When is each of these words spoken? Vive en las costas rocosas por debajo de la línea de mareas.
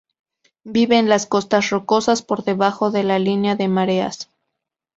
Vive 0.63 0.97
en 0.97 1.09
las 1.09 1.27
costas 1.27 1.69
rocosas 1.69 2.23
por 2.23 2.43
debajo 2.43 2.89
de 2.89 3.03
la 3.03 3.19
línea 3.19 3.55
de 3.55 3.67
mareas. 3.67 4.29